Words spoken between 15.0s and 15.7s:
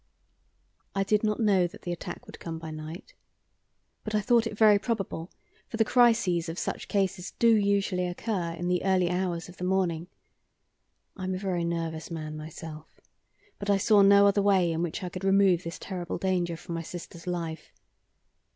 I could remove